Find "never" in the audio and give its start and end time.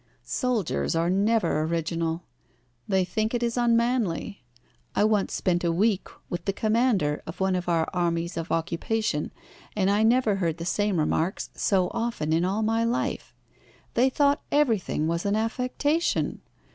1.11-1.61, 10.01-10.37